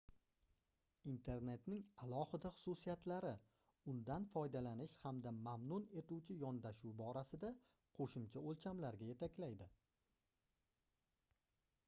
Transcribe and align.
internetning 1.09 1.81
alohida 2.05 2.49
xususiyatlari 2.59 3.33
undan 3.93 4.23
foydalanish 4.31 4.95
hamda 5.03 5.33
mamnun 5.49 5.85
etuvchi 6.03 6.37
yondashuv 6.45 6.95
borasida 7.03 7.51
qoʻshimcha 7.99 8.43
oʻlchamlarga 8.53 9.11
yetaklaydi 9.11 9.69